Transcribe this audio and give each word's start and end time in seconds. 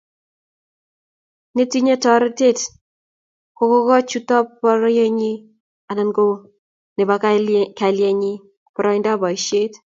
Netinyei 1.55 2.01
torornatet 2.03 2.59
kokoch 3.57 4.03
chutab 4.09 4.45
pororienyi 4.59 5.31
anan 5.91 6.09
ko 6.17 6.25
nebo 6.95 7.13
kalainyi 7.79 8.33
boroindap 8.73 9.17
boisiet 9.21 9.73